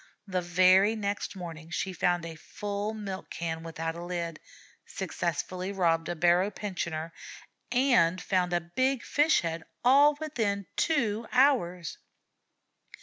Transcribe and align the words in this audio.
The 0.25 0.41
very 0.41 0.95
next 0.95 1.35
morning 1.35 1.69
she 1.69 1.93
found 1.93 2.25
a 2.25 2.33
full 2.33 2.95
milk 2.95 3.29
can 3.29 3.61
without 3.61 3.93
a 3.93 4.03
lid, 4.03 4.39
successfully 4.83 5.71
robbed 5.71 6.09
a 6.09 6.15
barrow 6.15 6.49
pensioner, 6.49 7.13
and 7.71 8.19
found 8.19 8.51
a 8.51 8.61
big 8.61 9.03
fish 9.03 9.41
head, 9.41 9.61
all 9.85 10.15
within 10.19 10.65
two 10.75 11.27
hours. 11.31 11.99